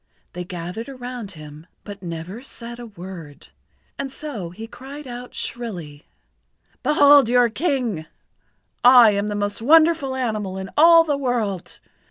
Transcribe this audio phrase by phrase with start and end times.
[0.33, 2.41] They gathered around him, but said never
[2.79, 3.49] a word.
[3.99, 6.07] And so he cried out shrilly:
[6.81, 8.07] "Behold your King!
[8.83, 11.79] I am the most wonderful animal in all the world.